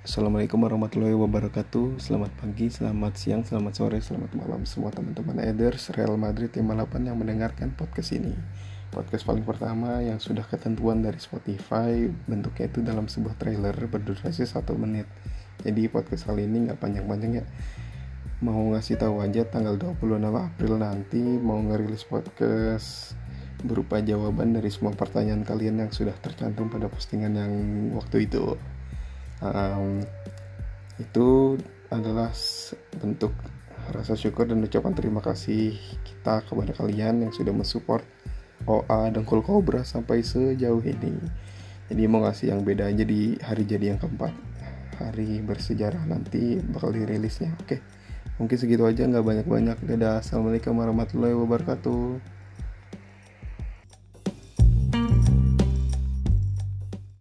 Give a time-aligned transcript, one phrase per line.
[0.00, 2.00] Assalamualaikum warahmatullahi wabarakatuh.
[2.00, 7.20] Selamat pagi, selamat siang, selamat sore, selamat malam Semua teman-teman Eders Real Madrid 58 yang
[7.20, 8.32] mendengarkan podcast ini.
[8.88, 14.72] Podcast paling pertama yang sudah ketentuan dari Spotify Bentuknya itu dalam sebuah trailer berdurasi satu
[14.72, 15.04] menit.
[15.60, 17.46] Jadi podcast kali ini gak panjang-panjang ya.
[18.40, 23.20] Mau ngasih tahu aja tanggal 26 April nanti Mau ngerilis podcast
[23.60, 27.52] berupa jawaban dari semua pertanyaan kalian yang sudah tercantum pada postingan yang
[28.00, 28.56] waktu itu
[29.44, 30.04] um,
[31.00, 31.56] itu
[31.90, 32.30] adalah
[33.00, 33.32] bentuk
[33.90, 35.74] rasa syukur dan ucapan terima kasih
[36.06, 38.04] kita kepada kalian yang sudah mensupport
[38.68, 41.16] OA Cool Cobra sampai sejauh ini.
[41.90, 44.30] Jadi mau ngasih yang beda aja di hari jadi yang keempat
[45.00, 47.56] hari bersejarah nanti bakal dirilisnya.
[47.64, 47.80] Oke
[48.36, 49.78] mungkin segitu aja nggak banyak-banyak.
[49.84, 50.22] Dadah.
[50.22, 52.39] Assalamualaikum warahmatullahi wabarakatuh